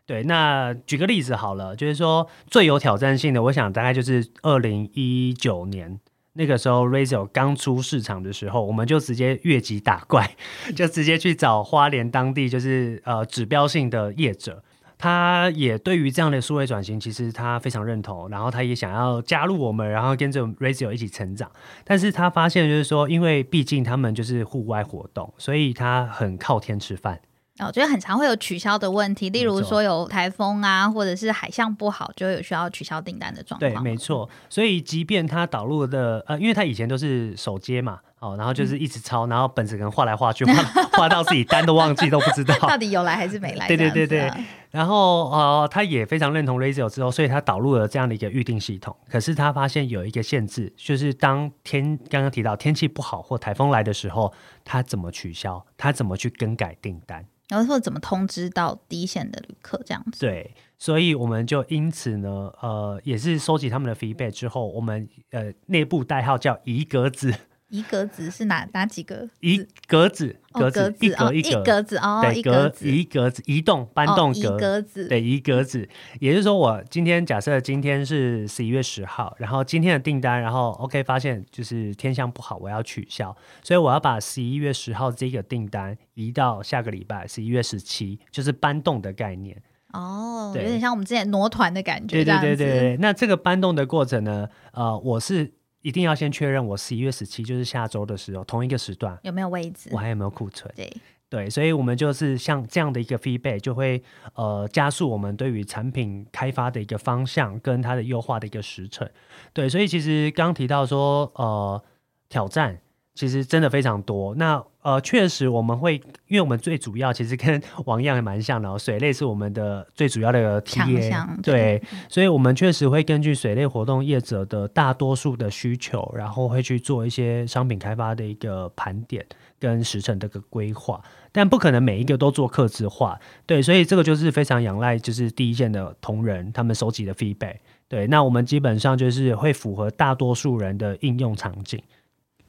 [0.07, 6.01] 对，那举个例子好了，就是说最有挑战性的，我想大概就是二零一九年
[6.39, 10.37] 那个时候 Razor 刚出市场的时候，我们就直接越级打怪，
[10.77, 14.63] 就直接去找花莲当地就是呃指标性的业者。
[14.97, 21.51] 他也对于这样的数位转型，其实他非常认同，然后他也想要加入我们，然后跟着 Razor 一起成长。
[21.85, 27.21] 但是他发现就是说，因为毕竟他们就是户外活动，所以他很靠天吃饭。
[27.59, 33.73] 哦我觉得很常会有取消的问题，例如说有台风啊，或者是海象不好，就有需要取消订单的状况。
[33.73, 34.29] 对，没错。
[34.49, 42.55] 所以即便他导入的呃，因为他以前都是手接嘛，哦，然后就是一直抄，然后本子可能画来画去，画画到自己单都忘记都不知道。
[42.69, 43.67] 到底有来还是没来？
[43.69, 48.95] 对对对这样子啊然后呃，他也非常认同 Razor 之后，所以他导入了这样的一个预定系统。
[49.09, 54.33] 可是他发现有一个限制，就是当天刚刚提到天气不好或台风来的时候，
[54.65, 55.65] 他怎么取消？
[55.79, 57.25] 他怎么去更改订单？
[57.49, 60.21] 然后或者怎么通知到第一线的旅客这样子？
[60.21, 67.33] 对，所以我们就因此呢，呃，也是收集他们的 feedback 之后，我们呃内部代号叫“一格子”，
[67.71, 69.29] 一格子是哪哪几个？
[69.41, 71.83] 一格子，哦格子，一格一格。
[71.83, 75.87] 子哦，对，一格格子，一格子，移动搬动格，格子，对，一格子，
[76.19, 89.61] 也就是说，我今天假设今天是十一月十号，然后今天的订单，然后 OK 发现就是天象不好，我要取消，所以我要把十一月十号这个订单移到下个礼拜十一月十七，就是搬动的概念。
[89.93, 95.51] 哦，有点像我们之前挪团的感觉，对对对对对，那这个搬动的过程呢，呃，我是
[95.83, 99.99] 一定要先确认我十一月十七就是下周的时候同一个时段，有没有位置我？
[99.99, 100.73] 还有没有库存。
[100.75, 100.93] 对，
[101.29, 104.03] 对，所以我们就是像这样的一个 feedback，就会
[104.35, 109.09] 呃加速我们对于产品开发的一个方向跟它的优化的一个时程。
[109.53, 111.83] 对，所以其实刚刚提到说呃
[112.29, 112.81] 挑战。
[113.19, 114.33] 其实真的非常多。
[114.37, 115.97] 那呃，确实我们会，
[116.29, 129.27] 因为我们最主要其实跟 王样也蛮像的、哦，水类是我们的最主要的强 TA，项对，所以我们确实会根据水类活动业者的大多数的需求，然后会去做一些商品开发的一个盘点
[129.59, 131.03] 跟时程的一个规划，
[131.33, 137.57] 但不可能每一个都做客制化，对，所以这个就是非常仰赖就是第一线的同仁他们收集的 feedback，
[137.89, 141.83] 对，那我们基本上就是会符合大多数人的应用场景。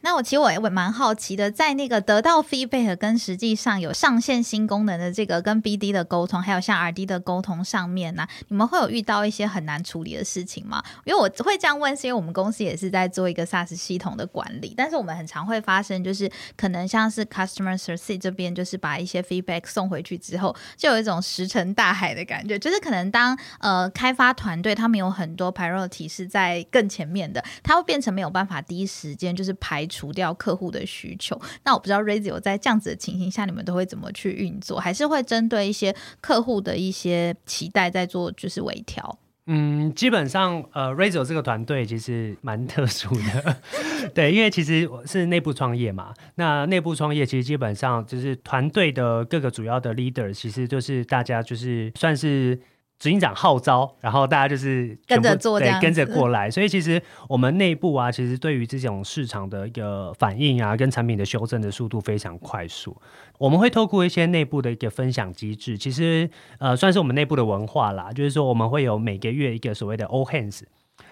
[0.09, 10.83] 那我其实我也蛮好奇的，在那个得到 feedback 跟实际上有上线新功能的这个跟 BD 的沟通，还有像 RD 的沟通上面呢、你们会有遇到一些很难处理的事情吗？
[11.05, 31.37] 因为我会这样问，是因为我们公司也是在做一个 SaaS 系统的管理，但是我们很常会发生，就是可能像是 customer service 这边，就是把一些 feedback 送回去之后，就有一种石沉大海的感觉，就是可能当呃开发团队他们有很多 priority 是在更前面的，它会变成没有办法第一时间就是排除除掉客户的需求。
[31.65, 34.79] 那我不知道 Razio 在这样子的情形下，你们都会怎么去运作？
[34.79, 39.19] 还是会针对一些客户的一些期待在做就是微调？
[39.51, 43.57] 嗯，基本上，呃 r a z o 这个团队其实蛮特殊的，
[44.13, 46.13] 对，因为其实我是内部创业嘛。
[46.35, 52.59] 那内部创业其实基本上就是团队的各个主要的 leader，其实就是大家就是算是
[52.99, 56.51] 执行长号召，然后大家就是跟着做对跟着过来。
[56.51, 62.95] 所以其实我们内部啊，其实对于这种市场的一个反应啊，跟产品的修正的速度非常快速。
[63.37, 70.63] 我们会透过一些内部的一个分享机制，其实呃算是我们内部的文化啦，就是说我们会有每个月一个所谓的 all hands，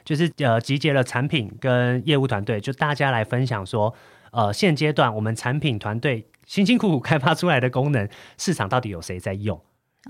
[0.03, 3.93] 就是呃集结了产品跟业务团队，就大家来分享说，
[4.31, 9.57] 呃现阶段我们产品团队辛辛苦苦开发出来的功能，市场到底有谁在用，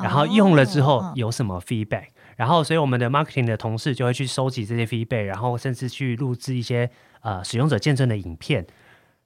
[0.02, 6.90] 然后用了之后哦有什么 feedback，然后所以我们的 marketing 的同事就会去收集这些 feedback，然后甚至去录制一些
[7.22, 8.66] 呃使用者见证的影片。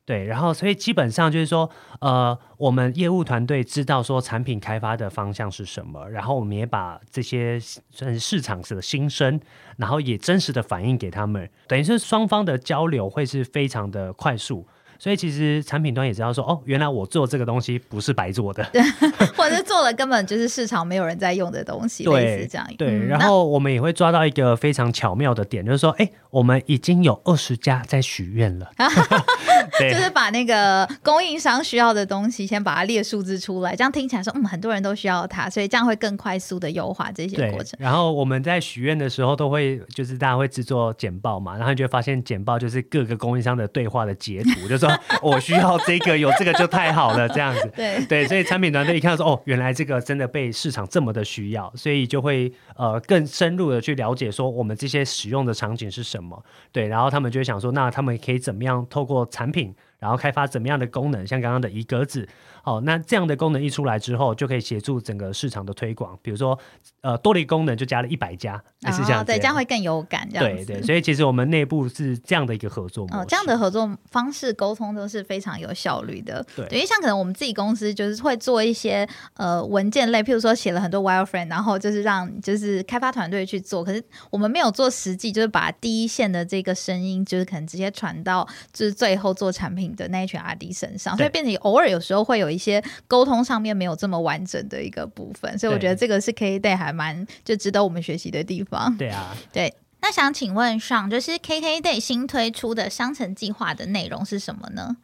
[0.03, 1.69] 对，然后所以基本上就是说，
[2.01, 9.39] 呃，我们业务团队知道说产品开发的方向是什么，然后我们也把这些算是市场的心声，
[9.77, 14.67] 然后也真实的反映给他们，等于是双方的交流会是非常的快速。
[15.01, 18.63] 所以其实产品端也知道说，哦，原来我做这个东西不是白做的，
[19.35, 22.67] 或者是做了根本就是市场没有人在用的东西，类似这样。
[22.77, 28.85] 对，嗯然后我们也会抓到一个非常巧妙的点，就是说，哎，我们已经有二十家在许愿了，对，
[29.79, 37.77] 就是把那个供应商需要的东西先把它列数字出来，这样听起来说，嗯，很多人都需要它，所以这样会更快速的优化这些过程。
[37.79, 44.89] 然后我们在许愿的时候，都会就是大家会制作简报嘛，然后你就会发现简报就是各个供应商的对话的截图，就说
[45.21, 47.71] 我需要这个，有这个就太好了，这样子。
[47.75, 56.43] 对，对，所以产品团队一看到说，哦，原来这个真的被市场这么的需要，所以就会呃更深入的去了解说我们这些使用的场景是什么。
[56.71, 59.70] 对，然后他们就会想说，那他们可以怎么样透过产品，
[60.01, 62.27] 然后开发怎么样的功能，像刚刚的一格子，
[62.63, 66.17] 哦，那这样的功能一出来之后，就可以协助整个市场的推广。
[66.21, 66.58] 比如说，
[67.02, 70.45] 呃，多了一个功能就加了一百家，类似这样哦，对，这样会更有感，这样。
[70.45, 73.19] 对对，所以其实我们内部是这样的一个合作模式。
[73.19, 76.45] 哦，这样的合作方式沟通都是非常有效率的。
[76.56, 98.95] 对因为像可能我们自己公司就是会做一些呃文件类，譬如说写了很多 wireframe，然后就是让就是开发团队去做，可是我们没有做实际，就是把第一线的这个声音，就是可能直接传到就是最后做产品的那一群 RD 身上，所以变成偶尔有时候会有一些沟通上面没有这么完整的一个部分，所以我觉得这个是 K Day 还蛮就值得我们学习的地方。
[98.97, 104.97] 对啊，对，那想请问上，就是 KK Day 新推出的商城计划的内容是什么呢？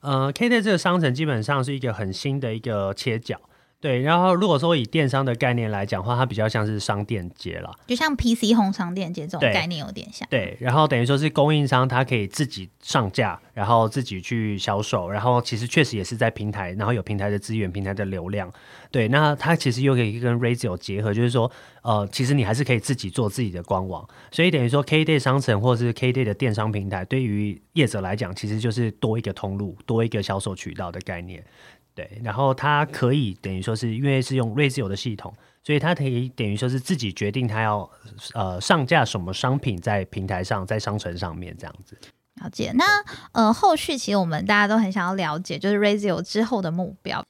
[0.00, 3.40] 呃，K Day 这个商城基本上是一个很新的一个切角。
[3.84, 7.70] 对，然后如果说以电商的概念来讲的话，它比较像是商店街了。
[7.86, 10.26] 就像 PC 红商店街这种概念有点像。
[10.30, 18.50] 对，然后等于说是供应商，他可以自己上架，然后自己去销售，然后其实确实也是在平台，然后有平台的资源、平台的流量。
[18.90, 31.44] 对，那它其实又可以跟 Razio 结合，就是说，呃，其实你还是可以自己做自己的官网，所以等于说 KDay 商城或者是 KDay 的电商平台，对于业者来讲，其实就是多一个通路，多一个销售渠道的概念。
[31.94, 35.32] 对，然后它可以等于说是因为是用 Razio 的系统，
[35.62, 37.88] 所以它可以等于说是自己决定它要
[38.34, 41.96] 呃上架什么商品在平台上，在商城上面这样子。
[42.42, 42.72] 了解。
[42.74, 42.84] 那
[43.32, 47.24] 呃，后续其实我们大家都很想要了解，就是 Razio 之后的目标。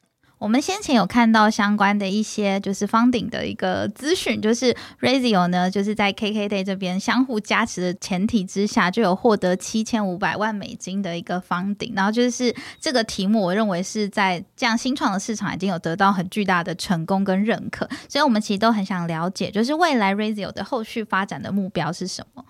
[0.45, 11.95] 我们先前有看到相关的一些就是方顶的一个资讯，就是 Razio 呢，就是在 KKday 这边相互加持的前提之下，就有获得七千五百万美金的一个方顶。
[11.97, 22.45] 然后就是这个题目，我认为是在这样新创的市场已经有得到很巨大的成功跟认可，所以我们其实都很想了解，就是未来 Razio 的后续发展的目标是什么？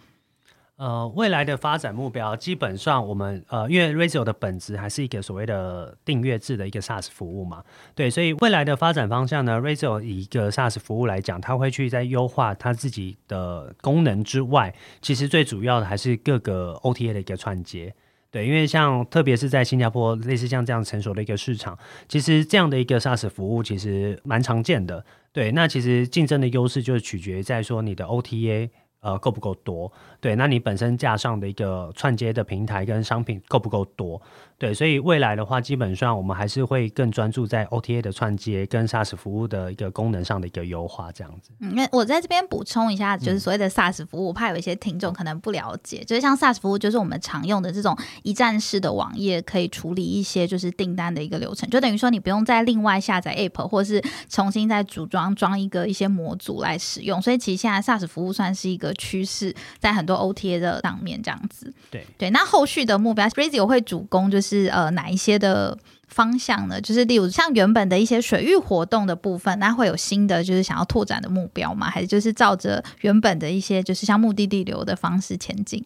[0.77, 7.63] 呃，未来的发展目标基本上我们呃，因为 Razio 的本质还是一个所谓的订阅制的一个 SaaS 服务嘛，
[7.95, 17.95] 对，所以未来的发展方向呢，Razio 以一个 SaaS 服务来讲，它会去在优化它自己的功能之外，其实最主要的还是各个 OTA 的一个串接。
[18.33, 25.05] 对，因为像特别是在新加坡类似像这样成熟的一个市场，其实这样的一个 SaaS 服务其实蛮常见的。
[25.33, 28.71] 对，那其实竞争的优势就是取决于在说你的 OTA。
[29.05, 29.93] 呃，够不够多？
[30.19, 34.21] 对，那你本身架上的一个串接的平台跟商品够不够多？
[34.57, 41.51] 对，所以未来的话，基本上我们还是会更专注在 OTA 的串接跟 SaaS 服务的一个功能上的一个优化，这样子。
[41.61, 57.21] 嗯，那我在这边补充一下，就是所谓的 SaaS 服务，我怕有一些听众可能不了解，就是像 SaaS 服务，就是我们常用的这种一站式的网页，可以处理一些就是订单的一个流程，就等于说你不用再另外下载 App，或是重新再组装装一个一些模组来使用。
[57.21, 61.73] 所以其实现在 SaaS 服务算是一个趋势，在很多 OTA 的上面这样子。
[61.91, 65.77] 对对，那后续的目标，Razio 会主攻就是呃哪一些的
[66.09, 66.81] 方向呢？
[66.81, 71.91] 就是例如像原本的一些水域活动的部分，那会有新的就是想要拓展的目标吗？
[71.91, 75.85] 还是就是照着原本的一些就是像目的地流的方式前进？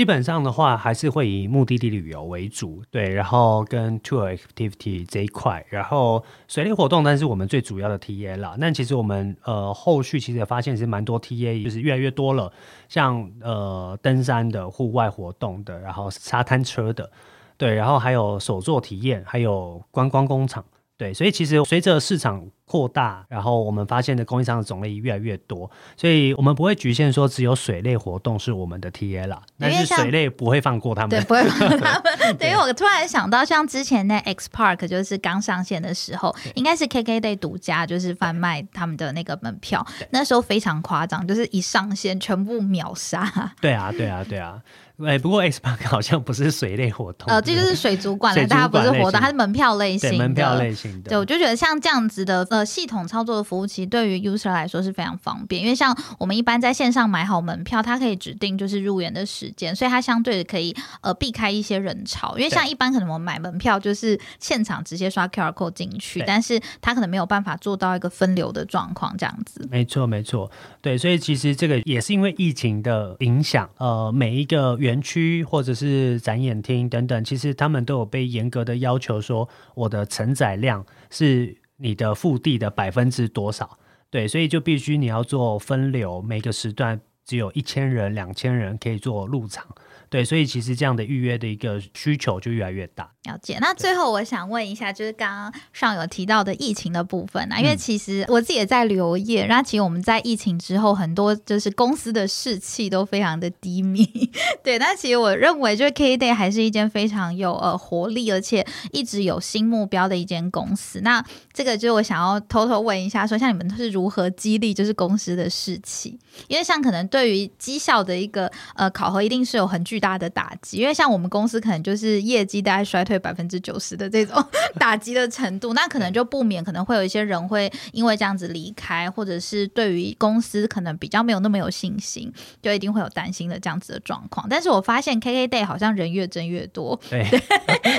[0.00, 8.56] 基本上的话，还是会以目的地旅游为主，对，然后跟 tour activity 这一块，然后水类活动，但是我们最主要的 TA 啦。
[8.56, 12.50] 那其实我们呃后续其实也发现是蛮多 TA，就是越来越多了，
[12.88, 17.10] 像呃登山的、户外活动的，然后沙滩车的，
[17.58, 20.64] 对，然后还有手作体验，还有观光工厂，
[20.96, 31.10] 对，所以其实随着市场扩大，然后我们发现的供应商的种类越来越多，所以我们不会局限说只有水类活动是我们的 TA 啦，但是水类不会放过他们。
[31.10, 32.36] 对，不会放过 他们。
[32.38, 43.52] 对，因为我突然想到，像之前那 X Park 就是刚上线的时候，应该是 KKday 独家就是贩卖他们的那个门票，那时候非常夸张，就是一上线全部秒杀。
[43.60, 44.62] 对啊，对啊，对啊。
[45.02, 50.16] 哎，不过 X Park 好像不是水类活动，呃，这就是水族馆了，大家不是活动，它是门票类型的。
[50.16, 51.08] 对门票类型的。
[51.08, 69.66] 对，我就觉得像这样子的呃系统操作的服务，其实对于 user 来说是非常方便，因为像我们一般在线上买好门票，它可以指定就是入园的时间，所以它相对的可以呃避开一些人潮，因为像一般可能我们买门票就是现场直接刷 QR code 进去，但是它可能没有办法做到一个分流的状况这样子。
[69.70, 70.50] 没错，没错，
[70.80, 83.78] 对，所以其实这个也是因为疫情的影响，呃，每一个园区或者是展演厅等等，其实他们都有被严格的要求说，我的承载量是你的腹地的百分之多少，
[84.10, 89.66] 对，所以就必须你要做分流，每个时段只有一千人、两千人可以做入场，
[90.08, 93.10] 对，所以其实这样的预约的一个需求就越来越大。
[93.24, 93.58] 了解。
[93.60, 104.08] 那最后我想问一下，就是刚刚上有提到的疫情的部分啊，因为其实我自己也在旅游业，那其实我们在疫情之后，很多就是公司的士气都非常的低迷。
[104.64, 111.00] 对，那其实我认为，就是 K Day 还是一间非常有呃活力，而且一直有新目标的一间公司。
[111.02, 116.18] 那这个就是我想要偷偷问一下说像你们是如何激励就是公司的士气？
[116.48, 120.78] 因为像可能对于绩效的一个呃考核，一定是有很巨大的打击。
[120.78, 124.42] 因为像我们公司可能就是业绩大概衰退百分之九十的这种
[124.78, 132.32] 打击的程度，那可能就不免可能会有一些人会因为这样子离开，或者是对于公司可能比较没有那么有信心，
[132.62, 134.46] 就一定会有担心的这样子的状况。
[134.48, 137.24] 但是我发现 KK Day 好像人越增越多，对，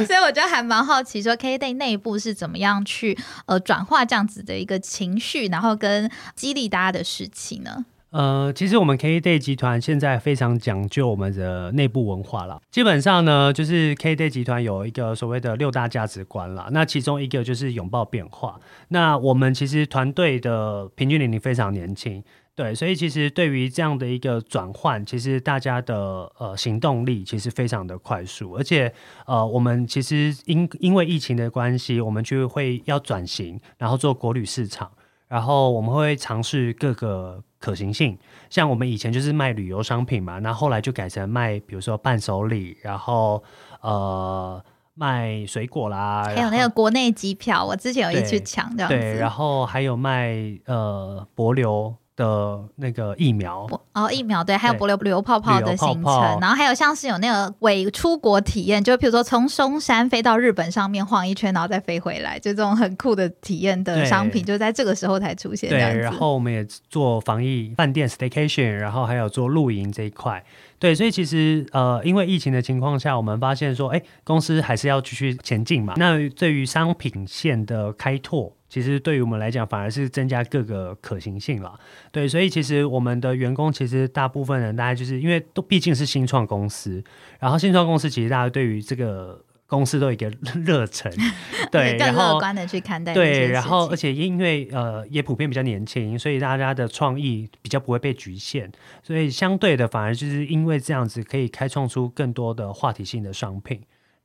[0.06, 7.86] 所以我就还蛮好奇，说 KK Day 内部是怎么样去呃转化这样子的一个情绪，然后跟激励大家的事情呢？
[8.12, 12.62] 呃，其实我们 K Day 集团现在非常讲究我们的内部文化了。
[12.70, 16.68] 基本上呢，就是 K Day 集团有一个所谓的六大价值观啦。
[16.72, 18.60] 那其中一个就是拥抱变化。
[18.90, 22.22] 那我们其实团队的平均年龄非常年轻，
[22.54, 28.94] 对，所以其实对于这样的一个转换，其实大家的呃行动力其实非常的快速，而且
[29.26, 34.92] 呃，我们其实因因为疫情的关系，我们就会要转型，然后做国旅市场。
[35.30, 38.18] 然后我们会尝试各个可行性，
[38.50, 43.42] 像我们以前就是卖旅游商品嘛，那后来就改成卖，比如说伴手礼，然后
[43.80, 44.62] 呃
[44.96, 50.36] 卖水果啦，还有那个国内机票，我之前有一去抢这样子，对，然后还有卖
[50.66, 51.96] 呃博流。
[52.22, 65.70] 的那个疫苗哦，疫苗对，还有不流旅游泡泡的行程，然后还有像是有那个伪出国体验，就比如说从松山飞到日本上面晃一圈，然后再飞回来，就这种很酷的体验的商品，就在这个时候才出现。
[65.70, 70.44] 对，然后我们也做防疫饭店 staycation，然后还有做露营这一块。
[70.78, 75.94] 对，所以其实呃，因为疫情的情况下，我们发现说，哎，公司还是要继续前进嘛。
[75.98, 78.54] 那对于商品线的开拓。
[78.72, 81.78] 其实对于我们来讲，反而是增加各个可行性了。
[82.10, 87.04] 对，所以其实我们的员工其实大部分人，大家就是因为都毕竟是新创公司，
[87.38, 90.32] 然后新创公司其实大家对于这个公司都有一个
[90.64, 91.12] 热忱，
[91.70, 93.14] 对，更乐观的去看待。
[93.14, 98.72] 对，然后而且因为呃也普遍比较年轻，所以大家的创意比较不会被局限，
[99.04, 103.82] 所以相对的反而就是因为这样子可以开创出更多的话题性的商品。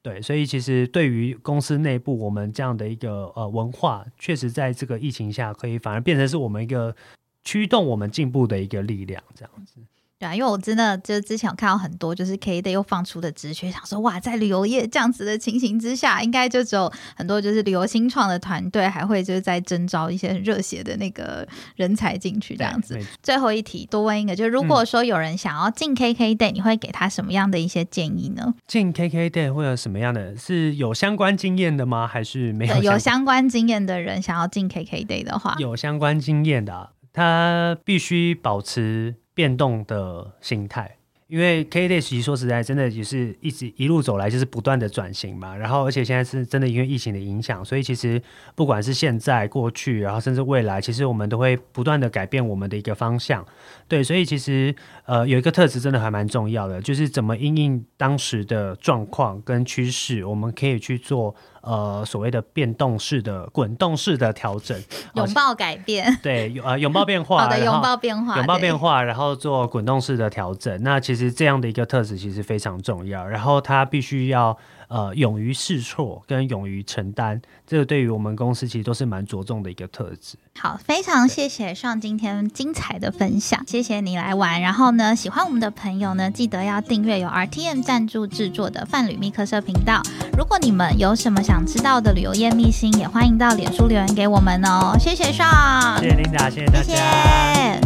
[0.06, 6.94] 对，所以其实对于公司内部，我们这样的一个呃文化，确实在这个疫情下，可以反而变成是我们一个
[7.42, 9.80] 驱动我们进步的一个力量，这样子。
[10.18, 22.98] 对啊，因为我真的就之前有看到很多就是 K Day 又放出的直觉，想说哇，在旅游业这样子的情形之下，应该就只有很多就是旅游新创的团队还会就是在征招一些很热血的那个人才进去这样子。
[23.22, 28.54] 最后一题多问一个，就是如果说有人想要进 K K Day，你会给他什么样的一些建议呢？
[28.66, 30.34] 进 K K Day 会有什么样的？
[30.34, 32.06] 是有相关经验的吗？
[32.06, 32.82] 还是没有？
[32.82, 39.16] 有相关经验的人想要进 K K Day 的话，有相关经验的，他必须保持。
[39.36, 45.54] 变动的心态，因为 K Day 其实说实在，真的也是一直一路走来就是不断的转型嘛。
[45.54, 48.22] 然后，而且现在是真的因为疫情的影响，所以其实
[48.54, 53.44] 不管是现在、过去，然后甚至未来，其实我们都会不断的改变我们的一个方向。
[53.86, 54.74] 对，所以其实
[55.04, 61.36] 呃有一个特质真的还蛮重要的，就是怎么应应当时的状况跟趋势，我们可以去做。
[61.66, 64.80] 呃，所谓的变动式的、滚动式的调整，
[65.14, 70.82] 拥抱改变， 对，呃，拥抱变化，好的，拥抱变化，拥抱变化，然后做滚动式的调整。
[70.82, 74.56] 那其实这样的一个特质其实非常重要，然后它必须要。
[74.88, 80.36] 呃，勇于试错跟勇于承担，这个对于我们公司其实都是蛮着重的一个特质。
[80.58, 84.60] 好，非常谢谢上今天精彩的分享，谢谢你来玩。
[84.60, 90.00] 然后呢，喜欢我们的朋友呢，记得要订阅由 RTM 赞助制作的泛旅密客社频道。
[90.38, 94.96] 如果你们有什么想知道的旅游业秘辛，也欢迎到脸书留言给我们哦。
[94.98, 97.80] 谢谢上，谢谢琳达，谢谢大家。